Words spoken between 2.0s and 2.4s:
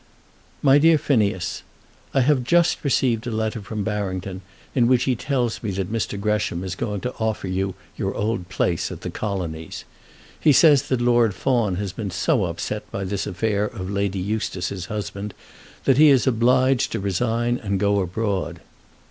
I